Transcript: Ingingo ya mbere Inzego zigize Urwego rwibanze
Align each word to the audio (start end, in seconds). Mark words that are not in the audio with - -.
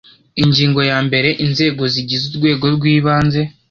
Ingingo 0.43 0.79
ya 0.89 0.97
mbere 1.07 1.29
Inzego 1.45 1.83
zigize 1.93 2.23
Urwego 2.29 2.65
rwibanze 2.75 3.41